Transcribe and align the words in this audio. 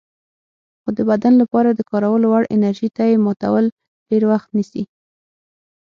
خو 0.81 0.89
د 0.97 0.99
بدن 1.09 1.33
لپاره 1.41 1.69
د 1.73 1.81
کارولو 1.91 2.25
وړ 2.29 2.43
انرژي 2.55 2.89
ته 2.95 3.03
یې 3.09 3.17
ماتول 3.25 3.65
ډېر 4.09 4.23
وخت 4.31 4.49
نیسي. 4.57 4.83